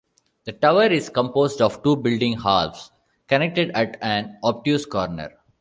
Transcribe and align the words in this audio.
The 0.45 0.51
tower 0.53 0.85
is 0.87 1.09
composed 1.09 1.61
of 1.61 1.83
two 1.83 1.95
building 1.95 2.39
halves 2.39 2.91
connected 3.27 3.69
at 3.75 3.97
an 4.01 4.35
obtuse 4.43 4.83
corner. 4.87 5.31